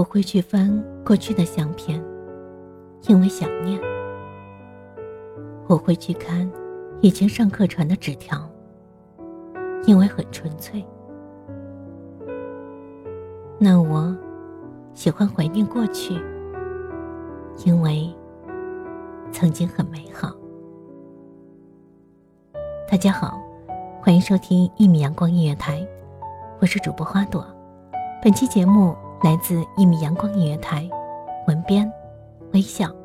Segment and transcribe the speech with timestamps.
[0.00, 2.02] 我会去翻过去的相片，
[3.06, 3.78] 因为想念；
[5.68, 6.50] 我会去看
[7.02, 8.40] 以前上课传的纸条，
[9.84, 10.82] 因为很纯粹。
[13.58, 14.16] 那我
[14.94, 16.14] 喜欢怀念过去，
[17.66, 18.10] 因为
[19.30, 20.34] 曾经很美好。
[22.90, 23.38] 大家好，
[24.00, 25.86] 欢迎收听一米阳光音乐台，
[26.58, 27.46] 我是主播花朵。
[28.22, 28.96] 本期节目。
[29.22, 30.88] 来自一米阳光音乐台，
[31.46, 31.90] 文编
[32.52, 32.99] 微笑。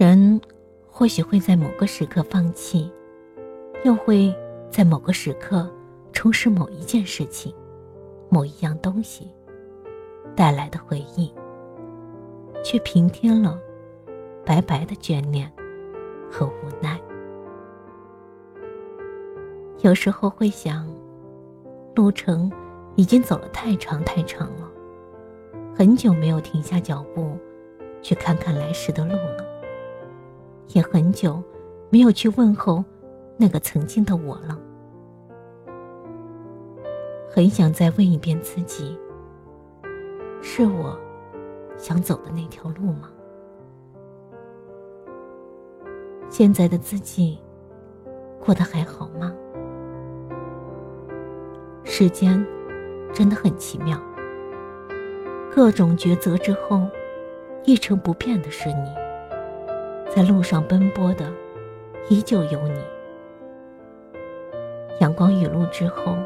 [0.00, 0.40] 人
[0.88, 2.90] 或许会在某个时刻放弃，
[3.84, 4.34] 又会
[4.70, 5.70] 在某个时刻
[6.10, 7.54] 重拾某一件事情、
[8.30, 9.30] 某一样东西
[10.34, 11.30] 带来的回忆，
[12.64, 13.60] 却平添了
[14.42, 15.52] 白白的眷恋
[16.30, 16.98] 和无奈。
[19.82, 20.90] 有时候会想，
[21.94, 22.50] 路程
[22.96, 24.66] 已经走了太长太长了，
[25.76, 27.36] 很久没有停下脚步
[28.00, 29.59] 去看看来时的路了。
[30.72, 31.42] 也很久
[31.90, 32.84] 没有去问候
[33.36, 34.58] 那个曾经的我了，
[37.28, 38.98] 很想再问一遍自己：
[40.40, 40.98] 是我
[41.76, 43.10] 想走的那条路吗？
[46.28, 47.38] 现在的自己
[48.38, 49.34] 过得还好吗？
[51.82, 52.46] 时间
[53.12, 54.00] 真的很奇妙，
[55.52, 56.86] 各种抉择之后，
[57.64, 58.99] 一成不变的是你。
[60.14, 61.32] 在路上奔波的，
[62.08, 62.80] 依旧有你。
[64.98, 66.16] 阳光雨露之后，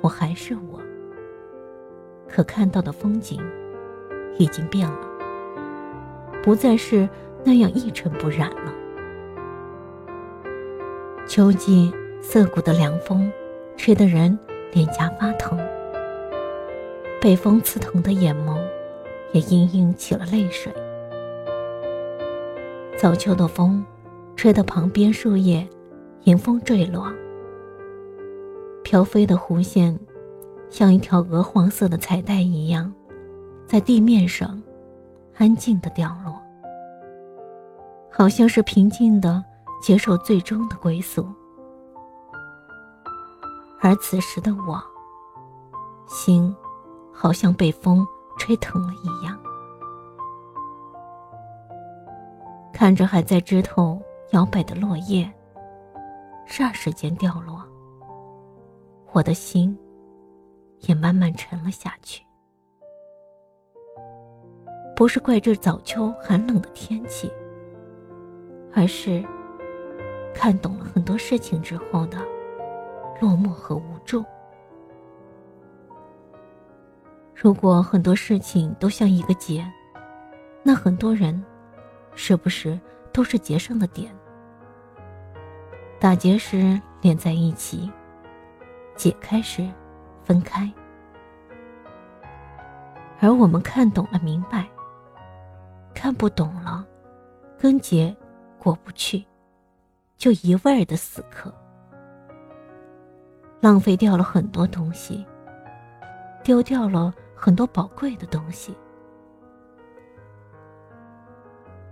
[0.00, 0.80] 我还是我。
[2.28, 3.40] 可看到的风景
[4.38, 5.00] 已经变了，
[6.44, 7.08] 不再是
[7.42, 8.72] 那样一尘不染了。
[11.26, 13.30] 秋季涩骨的凉风，
[13.76, 14.38] 吹得人
[14.72, 15.58] 脸颊发疼；
[17.20, 18.56] 被风刺疼的眼眸，
[19.32, 20.72] 也隐隐起了泪水。
[23.00, 23.82] 早秋的风，
[24.36, 25.66] 吹得旁边树叶
[26.24, 27.10] 迎风坠落，
[28.84, 29.98] 飘飞的弧线，
[30.68, 32.92] 像一条鹅黄色的彩带一样，
[33.66, 34.62] 在地面上
[35.38, 36.38] 安静的掉落，
[38.12, 39.42] 好像是平静的
[39.80, 41.26] 接受最终的归宿。
[43.80, 44.78] 而此时的我，
[46.06, 46.54] 心
[47.10, 48.06] 好像被风
[48.36, 49.38] 吹疼了一样。
[52.80, 54.00] 看着还在枝头
[54.30, 55.30] 摇摆的落叶，
[56.48, 57.62] 霎时间掉落，
[59.12, 59.78] 我的心
[60.78, 62.24] 也慢慢沉了下去。
[64.96, 67.30] 不是怪这早秋寒冷的天气，
[68.72, 69.22] 而是
[70.32, 72.16] 看懂了很多事情之后的
[73.20, 74.24] 落寞和无助。
[77.34, 79.70] 如果很多事情都像一个结，
[80.62, 81.44] 那很多人。
[82.14, 82.78] 是不是
[83.12, 84.14] 都是结上的点？
[85.98, 87.90] 打结时连在一起，
[88.96, 89.68] 解开时
[90.22, 90.70] 分开。
[93.20, 94.64] 而我们看懂了，明白；
[95.94, 96.86] 看不懂了，
[97.58, 98.16] 根结
[98.58, 99.22] 过不去，
[100.16, 101.52] 就一味的死磕，
[103.60, 105.26] 浪费掉了很多东西，
[106.42, 108.74] 丢掉了很多宝贵的东西。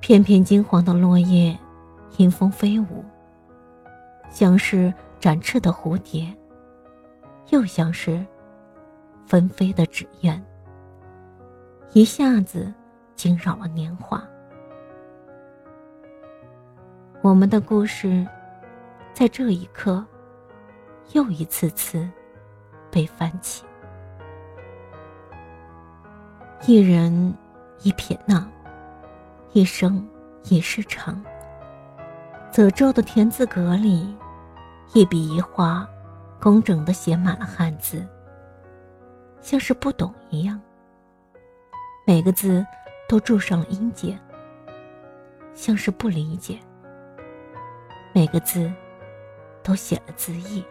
[0.00, 1.58] 片片金黄的落叶，
[2.18, 3.04] 迎风飞舞，
[4.30, 6.32] 像是展翅的蝴蝶，
[7.50, 8.24] 又像是
[9.26, 10.42] 纷飞的纸鸢，
[11.92, 12.72] 一下子
[13.16, 14.22] 惊扰了年华。
[17.20, 18.26] 我们的故事，
[19.12, 20.06] 在这一刻，
[21.12, 22.08] 又一次次
[22.90, 23.64] 被翻起。
[26.66, 27.34] 一人
[27.82, 28.48] 一撇捺。
[29.52, 30.06] 一生
[30.44, 31.22] 一世长。
[32.52, 34.14] 泽州的田字格里，
[34.92, 35.88] 一笔一画，
[36.38, 38.06] 工整的写满了汉字，
[39.40, 40.60] 像是不懂一样。
[42.06, 42.64] 每个字
[43.08, 44.18] 都注上了音节，
[45.54, 46.58] 像是不理解。
[48.12, 48.70] 每个字
[49.62, 50.62] 都写了字义，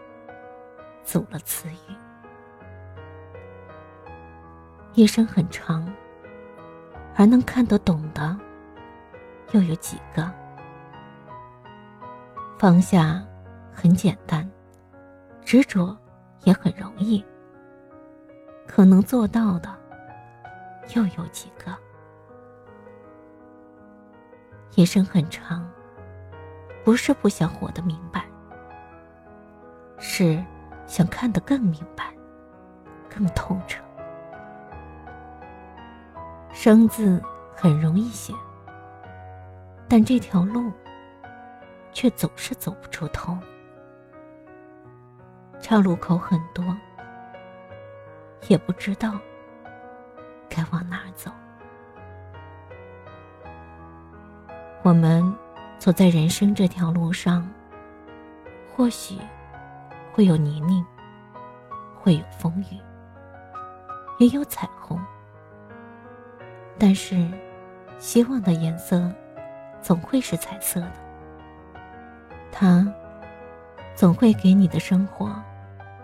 [1.03, 1.95] 组了词语。
[4.93, 5.91] 一生很长，
[7.15, 8.37] 而能看得懂的。
[9.51, 10.29] 又有几个？
[12.59, 13.23] 放下
[13.71, 14.49] 很简单，
[15.45, 15.95] 执着
[16.43, 17.23] 也很容易。
[18.67, 19.69] 可能做到的
[20.95, 21.75] 又有几个？
[24.75, 25.67] 一生很长，
[26.83, 28.25] 不是不想活得明白，
[29.97, 30.43] 是
[30.85, 32.13] 想看得更明白、
[33.09, 33.83] 更透彻。
[36.51, 37.21] 生字
[37.55, 38.33] 很容易写。
[39.89, 40.71] 但这条路，
[41.93, 43.37] 却总是走不出头。
[45.59, 46.63] 岔路口很多，
[48.47, 49.17] 也不知道
[50.49, 51.31] 该往哪儿走。
[54.83, 55.33] 我们
[55.79, 57.49] 走在人生这条路上，
[58.75, 59.17] 或许
[60.13, 60.85] 会有泥泞，
[61.95, 62.77] 会有风雨，
[64.19, 64.99] 也有彩虹。
[66.77, 67.27] 但是，
[67.99, 69.09] 希望的颜色。
[69.87, 70.91] 总会是彩色的，
[72.51, 72.93] 它
[73.95, 75.33] 总会给你的生活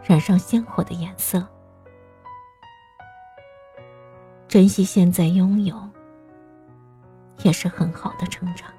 [0.06, 1.46] 染上鲜活的颜色。
[4.48, 5.76] 珍惜现在拥有，
[7.40, 8.72] 也是很好的成长。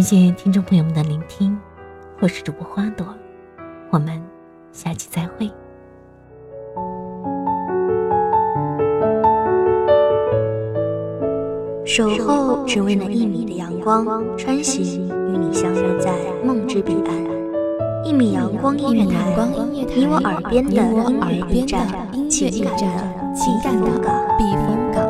[0.00, 1.54] 感谢听众朋友们的聆听，
[2.20, 3.06] 我是主播花朵，
[3.90, 4.18] 我们
[4.72, 5.46] 下期再会。
[11.84, 14.06] 守候只为那一米的阳光，
[14.38, 18.02] 穿行与你相约在梦之彼岸。
[18.02, 19.36] 一米阳光音乐台，
[19.70, 21.86] 你我耳边的音乐驿站，
[22.26, 23.86] 情感的情感的
[24.38, 25.09] 避风港。